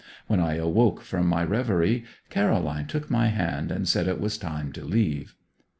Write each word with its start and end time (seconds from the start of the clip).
When 0.25 0.39
I 0.39 0.55
awoke 0.55 1.01
from 1.03 1.27
my 1.27 1.43
reverie 1.43 2.05
Caroline 2.31 2.87
took 2.87 3.11
my 3.11 3.27
hand 3.27 3.69
and 3.71 3.87
said 3.87 4.07
it 4.07 4.19
was 4.19 4.35
time 4.35 4.71
to 4.71 4.83
leave. 4.83 5.35